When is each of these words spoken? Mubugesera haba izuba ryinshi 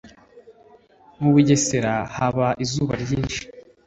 Mubugesera 1.19 1.93
haba 2.15 2.47
izuba 2.63 2.93
ryinshi 3.03 3.41